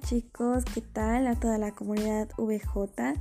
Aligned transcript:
Chicos, 0.00 0.64
¿qué 0.74 0.80
tal 0.80 1.26
a 1.26 1.34
toda 1.34 1.58
la 1.58 1.72
comunidad 1.72 2.28
VJ? 2.36 3.14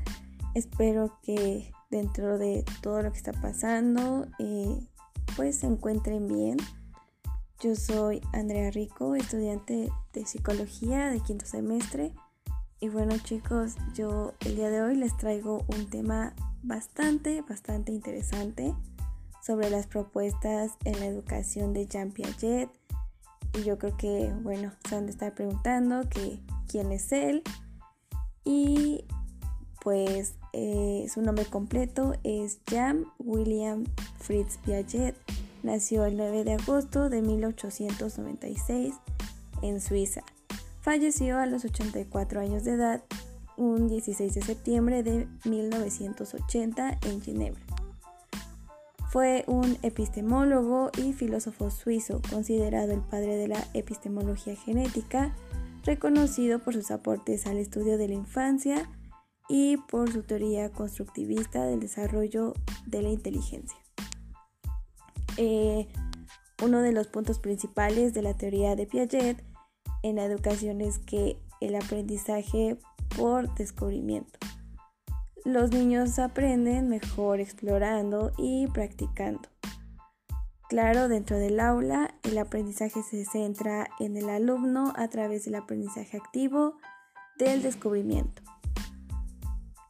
Espero 0.55 1.19
que 1.21 1.71
dentro 1.91 2.37
de 2.37 2.65
todo 2.81 3.01
lo 3.01 3.11
que 3.11 3.17
está 3.17 3.31
pasando, 3.33 4.27
eh, 4.39 4.79
pues 5.35 5.59
se 5.59 5.67
encuentren 5.67 6.27
bien. 6.27 6.57
Yo 7.59 7.75
soy 7.75 8.21
Andrea 8.33 8.71
Rico, 8.71 9.15
estudiante 9.15 9.91
de 10.13 10.25
psicología 10.25 11.09
de 11.09 11.19
quinto 11.19 11.45
semestre. 11.45 12.13
Y 12.79 12.89
bueno 12.89 13.17
chicos, 13.17 13.75
yo 13.93 14.33
el 14.45 14.55
día 14.55 14.69
de 14.69 14.81
hoy 14.81 14.95
les 14.95 15.15
traigo 15.17 15.63
un 15.67 15.89
tema 15.89 16.33
bastante, 16.63 17.41
bastante 17.41 17.91
interesante 17.91 18.73
sobre 19.41 19.69
las 19.69 19.87
propuestas 19.87 20.71
en 20.85 20.99
la 20.99 21.05
educación 21.05 21.73
de 21.73 21.85
Jean 21.87 22.11
Piaget 22.11 22.69
y 23.53 23.63
yo 23.63 23.77
creo 23.77 23.95
que, 23.97 24.33
bueno, 24.41 24.71
se 24.89 24.95
han 24.95 25.05
de 25.05 25.11
estar 25.11 25.33
preguntando 25.35 26.09
que 26.09 26.39
quién 26.73 26.91
es 26.91 27.11
él. 27.11 27.43
Y 28.43 29.05
pues 29.81 30.33
eh, 30.53 31.05
su 31.13 31.21
nombre 31.21 31.45
completo 31.45 32.15
es 32.23 32.59
Jean 32.65 33.05
William 33.19 33.85
Fritz 34.19 34.57
Piaget. 34.65 35.15
Nació 35.61 36.05
el 36.05 36.17
9 36.17 36.43
de 36.43 36.53
agosto 36.53 37.09
de 37.09 37.21
1896 37.21 38.95
en 39.61 39.79
Suiza. 39.79 40.23
Falleció 40.81 41.37
a 41.37 41.45
los 41.45 41.63
84 41.63 42.41
años 42.41 42.63
de 42.65 42.73
edad 42.73 43.03
un 43.55 43.87
16 43.87 44.33
de 44.33 44.41
septiembre 44.41 45.03
de 45.03 45.27
1980 45.45 46.97
en 47.03 47.21
Ginebra. 47.21 47.61
Fue 49.09 49.43
un 49.45 49.77
epistemólogo 49.83 50.89
y 50.97 51.13
filósofo 51.13 51.69
suizo, 51.69 52.19
considerado 52.31 52.93
el 52.93 53.01
padre 53.01 53.37
de 53.37 53.47
la 53.47 53.63
epistemología 53.75 54.55
genética, 54.55 55.35
reconocido 55.83 56.59
por 56.59 56.73
sus 56.73 56.91
aportes 56.91 57.45
al 57.45 57.57
estudio 57.57 57.97
de 57.97 58.07
la 58.07 58.13
infancia 58.13 58.89
y 59.49 59.77
por 59.77 60.11
su 60.11 60.23
teoría 60.23 60.71
constructivista 60.71 61.65
del 61.65 61.79
desarrollo 61.79 62.53
de 62.85 63.01
la 63.01 63.09
inteligencia. 63.09 63.77
Eh, 65.37 65.87
uno 66.63 66.81
de 66.81 66.91
los 66.91 67.07
puntos 67.07 67.39
principales 67.39 68.13
de 68.13 68.21
la 68.21 68.35
teoría 68.35 68.75
de 68.75 68.85
Piaget 68.85 69.43
en 70.03 70.15
la 70.15 70.25
educación 70.25 70.81
es 70.81 70.99
que 70.99 71.37
el 71.59 71.75
aprendizaje 71.75 72.77
por 73.17 73.53
descubrimiento 73.55 74.39
los 75.45 75.71
niños 75.71 76.19
aprenden 76.19 76.87
mejor 76.87 77.41
explorando 77.41 78.31
y 78.37 78.67
practicando. 78.67 79.52
Claro, 80.69 81.07
dentro 81.07 81.37
del 81.37 81.59
aula 81.59 82.15
el 82.23 82.37
aprendizaje 82.37 83.03
se 83.03 83.25
centra 83.25 83.87
en 83.99 84.17
el 84.17 84.29
alumno 84.29 84.93
a 84.95 85.07
través 85.07 85.45
del 85.45 85.55
aprendizaje 85.55 86.17
activo 86.17 86.77
del 87.37 87.61
descubrimiento. 87.61 88.41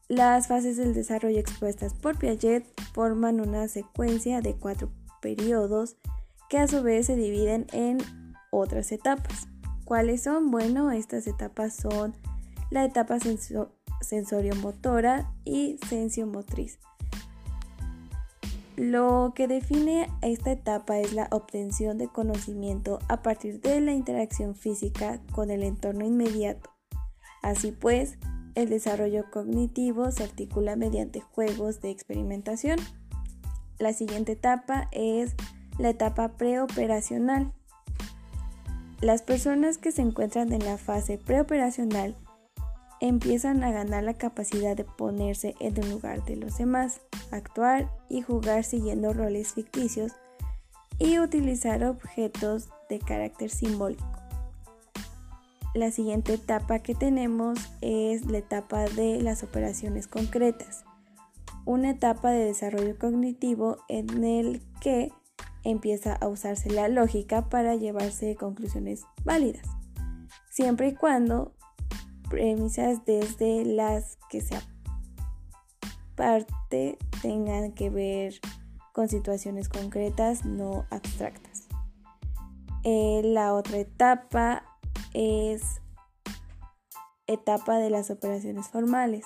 Las 0.09 0.47
fases 0.47 0.77
del 0.77 0.93
desarrollo 0.93 1.39
expuestas 1.39 1.93
por 1.93 2.17
Piaget 2.17 2.65
forman 2.93 3.39
una 3.39 3.67
secuencia 3.67 4.41
de 4.41 4.55
cuatro 4.55 4.91
periodos 5.21 5.95
que 6.49 6.57
a 6.57 6.67
su 6.67 6.83
vez 6.83 7.07
se 7.07 7.15
dividen 7.15 7.67
en 7.71 7.97
otras 8.51 8.91
etapas. 8.91 9.47
¿Cuáles 9.85 10.23
son? 10.23 10.51
Bueno, 10.51 10.91
estas 10.91 11.25
etapas 11.27 11.75
son 11.75 12.15
la 12.69 12.85
etapa 12.85 13.17
sensorio-motora 14.01 15.33
y 15.45 15.79
sensio-motriz. 15.87 16.79
Lo 18.75 19.33
que 19.35 19.47
define 19.47 20.09
esta 20.23 20.51
etapa 20.51 20.97
es 20.97 21.13
la 21.13 21.27
obtención 21.29 21.99
de 21.99 22.07
conocimiento 22.07 22.97
a 23.07 23.21
partir 23.21 23.61
de 23.61 23.79
la 23.81 23.91
interacción 23.91 24.55
física 24.55 25.21
con 25.31 25.51
el 25.51 25.61
entorno 25.61 26.05
inmediato. 26.05 26.71
Así 27.43 27.71
pues, 27.71 28.17
el 28.55 28.69
desarrollo 28.69 29.25
cognitivo 29.31 30.09
se 30.11 30.23
articula 30.23 30.75
mediante 30.75 31.19
juegos 31.19 31.81
de 31.81 31.91
experimentación. 31.91 32.79
La 33.77 33.93
siguiente 33.93 34.31
etapa 34.31 34.87
es 34.91 35.35
la 35.77 35.89
etapa 35.89 36.29
preoperacional. 36.37 37.53
Las 39.01 39.21
personas 39.21 39.77
que 39.77 39.91
se 39.91 40.01
encuentran 40.01 40.51
en 40.51 40.65
la 40.65 40.77
fase 40.77 41.19
preoperacional 41.19 42.15
empiezan 43.03 43.65
a 43.65 43.71
ganar 43.71 44.05
la 44.05 44.13
capacidad 44.13 44.77
de 44.77 44.85
ponerse 44.85 45.55
en 45.59 45.77
el 45.77 45.91
lugar 45.91 46.23
de 46.23 46.37
los 46.37 46.57
demás, 46.57 47.01
actuar 47.31 47.91
y 48.07 48.21
jugar 48.21 48.63
siguiendo 48.63 49.11
roles 49.11 49.51
ficticios 49.51 50.13
y 50.99 51.19
utilizar 51.19 51.83
objetos 51.83 52.69
de 52.89 52.99
carácter 52.99 53.49
simbólico. 53.49 54.05
La 55.73 55.91
siguiente 55.91 56.35
etapa 56.35 56.79
que 56.79 56.95
tenemos 56.95 57.59
es 57.81 58.25
la 58.25 58.37
etapa 58.37 58.85
de 58.85 59.21
las 59.21 59.43
operaciones 59.43 60.07
concretas, 60.07 60.85
una 61.65 61.89
etapa 61.89 62.31
de 62.31 62.45
desarrollo 62.45 62.97
cognitivo 62.97 63.79
en 63.89 64.23
el 64.23 64.61
que 64.79 65.11
empieza 65.65 66.13
a 66.13 66.29
usarse 66.29 66.69
la 66.69 66.87
lógica 66.87 67.49
para 67.49 67.75
llevarse 67.75 68.37
conclusiones 68.37 69.03
válidas, 69.25 69.67
siempre 70.49 70.87
y 70.87 70.95
cuando 70.95 71.53
premisas 72.29 73.05
desde 73.05 73.65
las 73.65 74.17
que 74.29 74.41
se 74.41 74.55
aparte 76.13 76.97
tengan 77.21 77.73
que 77.73 77.89
ver 77.89 78.39
con 78.93 79.09
situaciones 79.09 79.69
concretas, 79.69 80.45
no 80.45 80.85
abstractas. 80.91 81.67
Eh, 82.83 83.21
la 83.23 83.53
otra 83.53 83.77
etapa 83.77 84.63
es 85.13 85.81
etapa 87.27 87.77
de 87.77 87.89
las 87.89 88.11
operaciones 88.11 88.67
formales. 88.67 89.25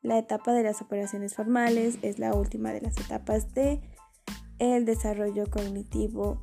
La 0.00 0.18
etapa 0.18 0.52
de 0.52 0.62
las 0.62 0.80
operaciones 0.82 1.34
formales 1.34 1.98
es 2.02 2.18
la 2.18 2.34
última 2.34 2.70
de 2.72 2.80
las 2.80 2.96
etapas 2.98 3.54
de 3.54 3.80
el 4.58 4.84
desarrollo 4.84 5.50
cognitivo 5.50 6.42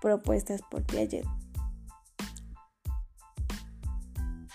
propuestas 0.00 0.62
por 0.62 0.82
Piaget. 0.84 1.26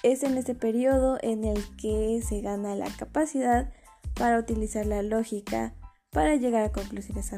Es 0.07 0.23
en 0.23 0.37
este 0.37 0.55
periodo 0.55 1.17
en 1.21 1.43
el 1.43 1.61
que 1.75 2.21
se 2.25 2.39
gana 2.39 2.75
la 2.75 2.89
capacidad 2.89 3.69
para 4.13 4.39
utilizar 4.39 4.85
la 4.85 5.01
lógica 5.01 5.73
para 6.11 6.37
llegar 6.37 6.63
a 6.63 6.71
conclusiones 6.71 7.29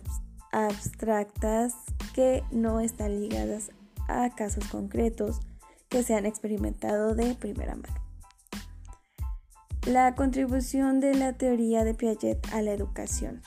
abstractas 0.51 1.73
que 2.13 2.43
no 2.51 2.79
están 2.79 3.21
ligadas 3.21 3.71
a 4.07 4.29
casos 4.35 4.67
concretos 4.67 5.39
que 5.89 6.03
se 6.03 6.13
han 6.13 6.27
experimentado 6.27 7.15
de 7.15 7.33
primera 7.33 7.73
mano. 7.73 7.95
La 9.87 10.13
contribución 10.13 10.99
de 10.99 11.15
la 11.15 11.33
teoría 11.33 11.83
de 11.83 11.95
Piaget 11.95 12.53
a 12.53 12.61
la 12.61 12.71
educación. 12.71 13.41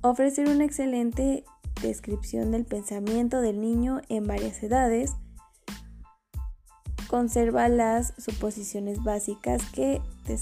Ofrecer 0.00 0.48
una 0.48 0.64
excelente 0.64 1.44
descripción 1.82 2.52
del 2.52 2.64
pensamiento 2.64 3.42
del 3.42 3.60
niño 3.60 4.00
en 4.08 4.26
varias 4.26 4.62
edades 4.62 5.16
conserva 7.10 7.68
las 7.68 8.14
suposiciones 8.18 9.02
básicas 9.02 9.62
que, 9.72 10.00
que 10.24 10.36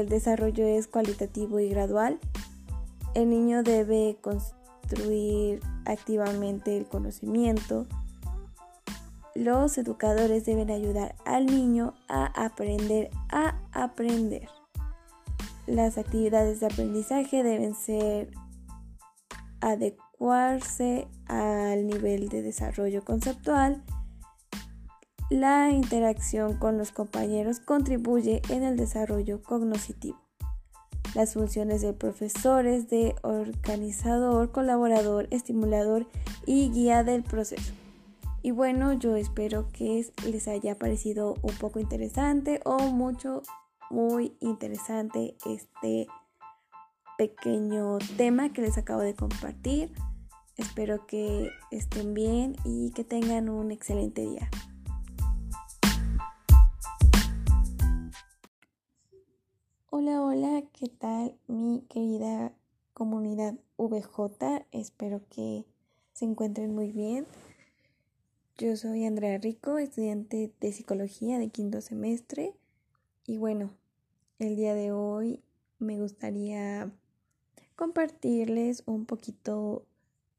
el 0.00 0.08
desarrollo 0.08 0.66
es 0.66 0.88
cualitativo 0.88 1.60
y 1.60 1.68
gradual. 1.68 2.18
El 3.12 3.28
niño 3.28 3.62
debe 3.62 4.16
construir 4.22 5.60
activamente 5.84 6.78
el 6.78 6.86
conocimiento. 6.86 7.86
Los 9.34 9.76
educadores 9.76 10.46
deben 10.46 10.70
ayudar 10.70 11.14
al 11.26 11.44
niño 11.44 11.92
a 12.08 12.24
aprender 12.46 13.10
a 13.28 13.60
aprender. 13.72 14.48
Las 15.66 15.98
actividades 15.98 16.60
de 16.60 16.66
aprendizaje 16.66 17.42
deben 17.42 17.74
ser 17.74 18.30
adecuarse 19.60 21.06
al 21.26 21.86
nivel 21.86 22.30
de 22.30 22.40
desarrollo 22.40 23.04
conceptual 23.04 23.84
la 25.30 25.70
interacción 25.70 26.56
con 26.58 26.76
los 26.76 26.92
compañeros 26.92 27.60
contribuye 27.60 28.42
en 28.50 28.62
el 28.62 28.76
desarrollo 28.76 29.42
cognitivo. 29.42 30.20
Las 31.14 31.34
funciones 31.34 31.80
de 31.80 31.92
profesores 31.92 32.90
de 32.90 33.14
organizador, 33.22 34.50
colaborador, 34.50 35.28
estimulador 35.30 36.06
y 36.44 36.70
guía 36.70 37.04
del 37.04 37.22
proceso. 37.22 37.72
Y 38.42 38.50
bueno, 38.50 38.92
yo 38.92 39.16
espero 39.16 39.68
que 39.72 40.06
les 40.26 40.48
haya 40.48 40.78
parecido 40.78 41.36
un 41.40 41.54
poco 41.56 41.80
interesante 41.80 42.60
o 42.64 42.78
mucho, 42.90 43.42
muy 43.90 44.36
interesante 44.40 45.36
este 45.46 46.06
pequeño 47.16 47.98
tema 48.18 48.52
que 48.52 48.60
les 48.60 48.76
acabo 48.76 49.00
de 49.00 49.14
compartir. 49.14 49.92
Espero 50.56 51.06
que 51.06 51.50
estén 51.70 52.12
bien 52.12 52.56
y 52.64 52.90
que 52.90 53.04
tengan 53.04 53.48
un 53.48 53.70
excelente 53.70 54.22
día. 54.22 54.50
¿Qué 60.84 60.90
tal 60.90 61.34
mi 61.46 61.80
querida 61.88 62.52
comunidad 62.92 63.54
VJ? 63.78 64.66
Espero 64.70 65.22
que 65.30 65.64
se 66.12 66.26
encuentren 66.26 66.74
muy 66.74 66.92
bien. 66.92 67.26
Yo 68.58 68.76
soy 68.76 69.06
Andrea 69.06 69.38
Rico, 69.38 69.78
estudiante 69.78 70.52
de 70.60 70.72
psicología 70.72 71.38
de 71.38 71.48
quinto 71.48 71.80
semestre 71.80 72.52
y 73.26 73.38
bueno, 73.38 73.70
el 74.38 74.56
día 74.56 74.74
de 74.74 74.92
hoy 74.92 75.40
me 75.78 75.98
gustaría 75.98 76.92
compartirles 77.76 78.82
un 78.84 79.06
poquito 79.06 79.86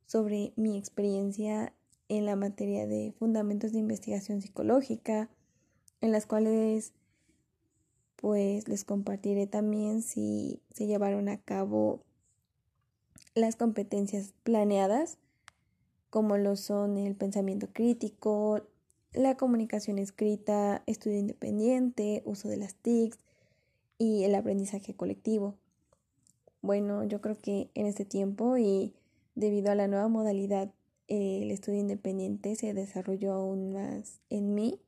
sobre 0.06 0.54
mi 0.58 0.78
experiencia 0.78 1.74
en 2.08 2.28
la 2.28 2.36
materia 2.36 2.86
de 2.86 3.16
fundamentos 3.18 3.72
de 3.72 3.80
investigación 3.80 4.44
psicológica, 4.44 5.28
en 6.02 6.12
las 6.12 6.28
cuales 6.28 6.94
pues 8.16 8.68
les 8.68 8.84
compartiré 8.84 9.48
también 9.48 10.02
si 10.02 10.62
se 10.74 10.88
llevaron 10.88 11.30
a 11.30 11.38
cabo 11.38 12.02
las 13.34 13.56
competencias 13.56 14.34
planeadas, 14.44 15.18
como 16.10 16.38
lo 16.38 16.56
son 16.56 16.98
el 16.98 17.16
pensamiento 17.16 17.68
crítico, 17.72 18.62
la 19.14 19.36
comunicación 19.36 19.98
escrita, 19.98 20.84
estudio 20.86 21.20
independiente, 21.20 22.22
uso 22.26 22.48
de 22.48 22.58
las 22.58 22.76
TICs 22.76 23.20
y 23.98 24.24
el 24.24 24.36
aprendizaje 24.36 24.94
colectivo. 24.94 25.56
Bueno, 26.62 27.04
yo 27.04 27.22
creo 27.22 27.38
que 27.38 27.70
en 27.76 27.86
este 27.86 28.06
tiempo 28.06 28.58
y 28.58 28.94
debido 29.36 29.72
a 29.72 29.76
la 29.76 29.88
nueva 29.88 30.08
modalidad, 30.08 30.72
el 31.08 31.52
estudio 31.52 31.80
independiente 31.80 32.56
se 32.56 32.74
desarrolló 32.74 33.34
aún 33.34 33.74
más 33.74 34.20
en 34.30 34.56
mí. 34.56 34.80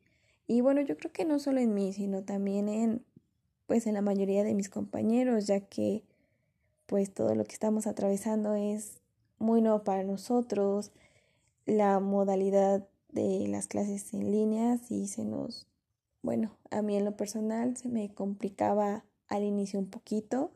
Y 0.47 0.62
bueno, 0.62 0.81
yo 0.81 0.97
creo 0.97 1.12
que 1.12 1.25
no 1.25 1.39
solo 1.39 1.59
en 1.59 1.74
mí, 1.74 1.94
sino 1.94 2.24
también 2.24 2.69
en 2.69 3.06
pues 3.68 3.86
en 3.86 3.94
la 3.94 4.02
mayoría 4.02 4.44
de 4.44 4.56
mis 4.56 4.69
compañeros, 4.69 5.46
ya 5.46 5.60
que 5.60 6.04
pues 6.88 7.14
todo 7.14 7.36
lo 7.36 7.44
que 7.44 7.54
estamos 7.54 7.86
atravesando 7.86 8.56
es 8.56 9.02
muy 9.38 9.62
nuevo 9.62 9.84
para 9.84 10.04
nosotros. 10.04 10.92
La 11.66 12.00
modalidad 12.00 12.88
de 13.10 13.48
las 13.48 13.68
clases 13.68 14.14
en 14.14 14.31
línea 14.31 14.78
sí 14.78 15.08
se 15.08 15.25
nos, 15.25 15.68
bueno, 16.22 16.58
a 16.72 16.81
mí 16.81 16.96
en 16.96 17.06
lo 17.06 17.16
personal 17.16 17.75
se 17.78 17.90
me 17.90 18.14
complicaba 18.14 19.04
al 19.28 19.44
inicio 19.44 19.80
un 19.80 19.90
poquito 19.90 20.52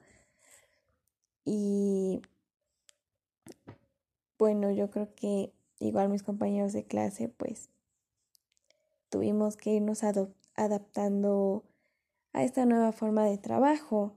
y 1.44 2.22
bueno, 4.40 4.72
yo 4.72 4.90
creo 4.90 5.14
que 5.16 5.52
igual 5.80 6.08
mis 6.10 6.24
compañeros 6.24 6.72
de 6.72 6.86
clase 6.86 7.28
pues 7.28 7.70
tuvimos 9.10 9.58
que 9.58 9.74
irnos 9.74 10.04
adaptando 10.56 11.66
a 12.34 12.44
esta 12.44 12.66
nueva 12.66 12.92
forma 12.92 13.26
de 13.26 13.38
trabajo. 13.38 14.16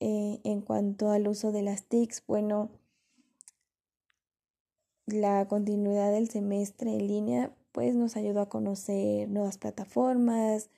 Eh, 0.00 0.40
en 0.44 0.60
cuanto 0.60 1.10
al 1.10 1.28
uso 1.28 1.52
de 1.52 1.62
las 1.62 1.84
TICs, 1.84 2.24
bueno, 2.26 2.70
la 5.06 5.46
continuidad 5.48 6.12
del 6.12 6.28
semestre 6.28 6.92
en 6.92 7.06
línea 7.06 7.54
pues 7.72 7.94
nos 7.94 8.16
ayudó 8.16 8.40
a 8.40 8.48
conocer 8.48 9.28
nuevas 9.28 9.58
plataformas, 9.58 10.70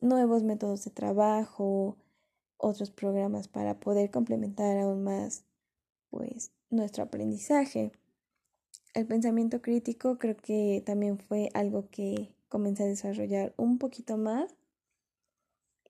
nuevos 0.00 0.44
métodos 0.44 0.84
de 0.84 0.90
trabajo, 0.90 1.96
otros 2.58 2.90
programas 2.90 3.48
para 3.48 3.80
poder 3.80 4.10
complementar 4.10 4.78
aún 4.78 5.02
más 5.02 5.44
pues 6.10 6.52
nuestro 6.70 7.02
aprendizaje. 7.02 7.90
El 8.94 9.06
pensamiento 9.06 9.60
crítico 9.60 10.16
creo 10.18 10.36
que 10.36 10.82
también 10.86 11.18
fue 11.18 11.50
algo 11.54 11.88
que 11.90 12.34
comencé 12.48 12.84
a 12.84 12.86
desarrollar 12.86 13.52
un 13.56 13.78
poquito 13.78 14.16
más 14.16 14.54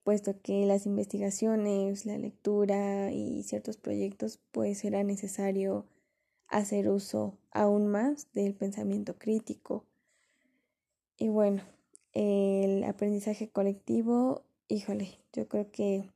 puesto 0.04 0.40
que 0.42 0.66
las 0.66 0.86
investigaciones, 0.86 2.06
la 2.06 2.18
lectura 2.18 3.10
y 3.10 3.42
ciertos 3.42 3.78
proyectos, 3.78 4.38
pues 4.52 4.84
era 4.84 5.02
necesario 5.02 5.86
hacer 6.46 6.88
uso 6.90 7.38
aún 7.50 7.88
más 7.88 8.28
del 8.34 8.54
pensamiento 8.54 9.18
crítico. 9.18 9.84
Y 11.16 11.28
bueno, 11.28 11.62
el 12.12 12.84
aprendizaje 12.84 13.48
colectivo, 13.48 14.42
híjole, 14.68 15.18
yo 15.32 15.48
creo 15.48 15.70
que 15.70 16.10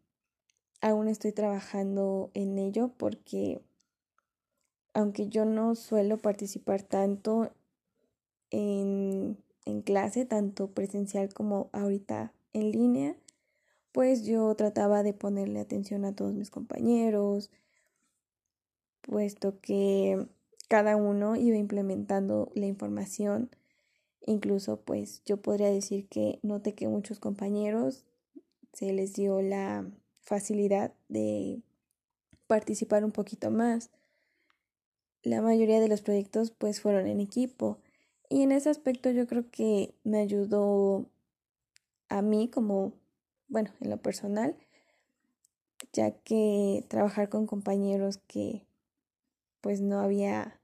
aún 0.81 1.08
estoy 1.08 1.32
trabajando 1.32 2.31
en 2.34 2.58
ello 2.58 2.93
porque 2.96 3.61
aunque 4.93 5.29
yo 5.29 5.44
no 5.44 5.75
suelo 5.75 6.19
participar 6.19 6.82
tanto 6.82 7.52
en, 8.50 9.38
en 9.64 9.82
clase, 9.82 10.25
tanto 10.25 10.73
presencial 10.73 11.32
como 11.32 11.70
ahorita 11.73 12.32
en 12.52 12.73
línea, 12.73 13.17
pues 13.93 14.25
yo 14.25 14.55
trataba 14.55 15.02
de 15.02 15.12
ponerle 15.12 15.61
atención 15.61 16.05
a 16.05 16.14
todos 16.14 16.35
mis 16.35 16.50
compañeros, 16.50 17.50
puesto 19.02 19.61
que 19.61 20.26
cada 20.69 20.96
uno 20.96 21.37
iba 21.37 21.56
implementando 21.56 22.50
la 22.55 22.67
información. 22.67 23.50
Incluso 24.20 24.81
pues 24.81 25.23
yo 25.25 25.38
podría 25.38 25.70
decir 25.70 26.06
que 26.08 26.38
noté 26.43 26.75
que 26.75 26.88
muchos 26.88 27.19
compañeros 27.19 28.05
se 28.75 28.93
les 28.93 29.14
dio 29.14 29.40
la 29.40 29.91
facilidad 30.20 30.93
de 31.08 31.62
participar 32.46 33.05
un 33.05 33.12
poquito 33.12 33.50
más. 33.50 33.91
La 35.23 35.41
mayoría 35.41 35.81
de 35.81 35.88
los 35.88 36.02
proyectos 36.02 36.50
pues 36.50 36.81
fueron 36.81 37.06
en 37.06 37.20
equipo 37.20 37.79
y 38.29 38.43
en 38.43 38.52
ese 38.52 38.69
aspecto 38.69 39.11
yo 39.11 39.26
creo 39.26 39.50
que 39.50 39.94
me 40.05 40.19
ayudó 40.19 41.06
a 42.11 42.20
mí 42.20 42.49
como 42.49 42.93
bueno, 43.48 43.70
en 43.80 43.90
lo 43.90 43.96
personal, 43.98 44.56
ya 45.92 46.10
que 46.10 46.84
trabajar 46.88 47.28
con 47.28 47.46
compañeros 47.46 48.18
que 48.26 48.66
pues 49.60 49.80
no 49.80 50.00
había 50.00 50.60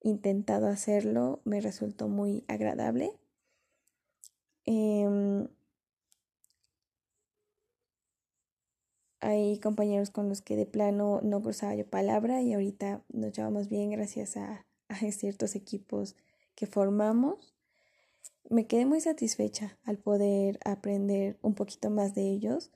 intentado 0.00 0.66
hacerlo 0.66 1.40
me 1.44 1.60
resultó 1.60 2.08
muy 2.08 2.44
agradable. 2.48 3.12
Em, 4.66 5.48
hay 9.20 9.58
compañeros 9.60 10.10
con 10.10 10.28
los 10.28 10.42
que 10.42 10.56
de 10.56 10.66
plano 10.66 11.20
no 11.22 11.42
cruzaba 11.42 11.74
yo 11.74 11.86
palabra 11.86 12.42
y 12.42 12.54
ahorita 12.54 13.02
nos 13.08 13.32
llevamos 13.32 13.68
bien 13.68 13.90
gracias 13.90 14.36
a, 14.36 14.66
a 14.88 14.96
ciertos 14.96 15.54
equipos 15.54 16.16
que 16.54 16.66
formamos 16.66 17.53
me 18.50 18.66
quedé 18.66 18.86
muy 18.86 19.00
satisfecha 19.00 19.78
al 19.84 19.98
poder 19.98 20.58
aprender 20.64 21.38
un 21.42 21.54
poquito 21.54 21.90
más 21.90 22.14
de 22.14 22.30
ellos, 22.30 22.70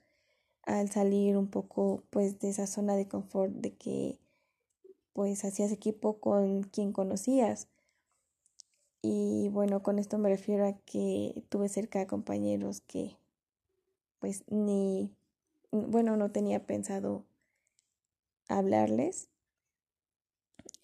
al 0.63 0.89
salir 0.89 1.37
un 1.37 1.47
poco 1.47 2.03
pues 2.09 2.39
de 2.39 2.49
esa 2.49 2.67
zona 2.67 2.95
de 2.95 3.07
confort 3.07 3.53
de 3.53 3.73
que 3.75 4.19
pues 5.13 5.43
hacías 5.45 5.71
equipo 5.71 6.19
con 6.19 6.63
quien 6.63 6.91
conocías. 6.91 7.67
Y 9.01 9.49
bueno, 9.49 9.81
con 9.81 9.97
esto 9.97 10.17
me 10.17 10.29
refiero 10.29 10.67
a 10.67 10.73
que 10.73 11.43
tuve 11.49 11.69
cerca 11.69 12.05
compañeros 12.07 12.81
que 12.81 13.17
pues 14.19 14.43
ni, 14.47 15.09
bueno, 15.71 16.17
no 16.17 16.31
tenía 16.31 16.65
pensado 16.65 17.25
hablarles. 18.49 19.29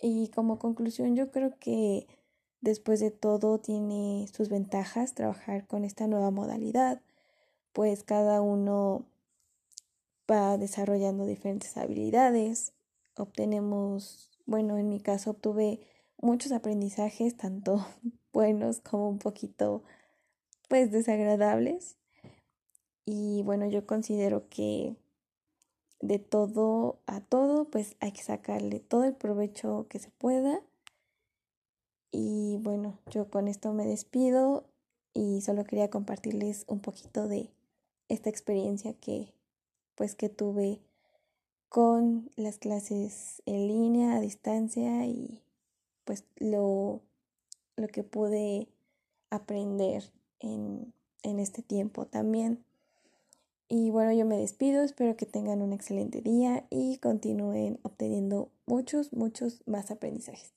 Y 0.02 0.30
como 0.30 0.60
conclusión 0.60 1.16
yo 1.16 1.32
creo 1.32 1.58
que 1.60 2.08
Después 2.66 3.00
de 3.00 3.12
todo, 3.12 3.60
tiene 3.60 4.28
sus 4.34 4.50
ventajas 4.50 5.14
trabajar 5.14 5.68
con 5.68 5.86
esta 5.86 6.08
nueva 6.08 6.32
modalidad, 6.32 7.00
pues 7.74 8.04
cada 8.04 8.42
uno 8.42 9.06
va 10.30 10.58
desarrollando 10.58 11.28
diferentes 11.28 11.78
habilidades. 11.78 12.74
Obtenemos, 13.18 14.32
bueno, 14.48 14.80
en 14.80 14.90
mi 14.90 15.00
caso 15.00 15.30
obtuve 15.30 15.80
muchos 16.20 16.52
aprendizajes, 16.54 17.38
tanto 17.38 17.86
buenos 18.34 18.80
como 18.80 19.10
un 19.10 19.20
poquito, 19.20 19.84
pues, 20.68 20.90
desagradables. 20.90 21.98
Y 23.06 23.44
bueno, 23.44 23.68
yo 23.68 23.86
considero 23.86 24.50
que 24.50 24.96
de 26.02 26.18
todo 26.18 26.98
a 27.06 27.22
todo, 27.22 27.66
pues 27.66 27.96
hay 28.00 28.12
que 28.12 28.24
sacarle 28.24 28.80
todo 28.80 29.04
el 29.04 29.14
provecho 29.14 29.86
que 29.88 30.00
se 30.00 30.10
pueda 30.10 30.64
y 32.18 32.56
bueno, 32.62 32.98
yo 33.12 33.30
con 33.30 33.50
esto 33.50 33.74
me 33.74 33.86
despido 33.86 34.64
y 35.14 35.42
solo 35.42 35.66
quería 35.66 35.90
compartirles 35.90 36.64
un 36.70 36.80
poquito 36.80 37.28
de 37.28 37.50
esta 38.08 38.30
experiencia 38.30 38.94
que 38.94 39.34
pues 39.96 40.16
que 40.16 40.30
tuve 40.30 40.80
con 41.68 42.32
las 42.38 42.58
clases 42.58 43.42
en 43.46 43.68
línea, 43.68 44.16
a 44.16 44.22
distancia 44.22 45.06
y 45.06 45.42
pues 46.06 46.24
lo, 46.38 47.02
lo 47.76 47.88
que 47.90 48.04
pude 48.04 48.70
aprender 49.30 50.06
en, 50.40 50.94
en 51.22 51.40
este 51.40 51.64
tiempo 51.64 52.06
también. 52.06 52.64
Y 53.68 53.90
bueno, 53.90 54.14
yo 54.14 54.26
me 54.26 54.38
despido, 54.38 54.84
espero 54.84 55.18
que 55.18 55.26
tengan 55.26 55.62
un 55.62 55.74
excelente 55.74 56.22
día 56.22 56.66
y 56.70 56.98
continúen 57.00 57.78
obteniendo 57.84 58.52
muchos, 58.68 59.12
muchos 59.12 59.64
más 59.66 59.92
aprendizajes. 59.92 60.54